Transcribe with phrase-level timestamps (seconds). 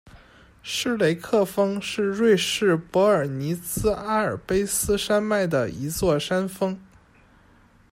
[0.63, 6.75] 施雷克峰是瑞士伯尔尼兹阿尔卑斯山脉的一座山峰。